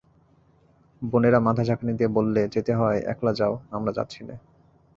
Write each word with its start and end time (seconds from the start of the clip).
বোনেরা 1.01 1.39
মাথা 1.39 1.63
ঝাঁকানি 1.63 1.93
দিয়ে 1.93 2.09
বললে, 2.09 2.41
যেতে 2.47 2.71
হয় 2.73 2.99
একলা 3.05 3.31
যাও, 3.33 3.53
আমরা 3.71 3.91
যাচ্ছি 3.91 4.19
নে। 4.23 4.35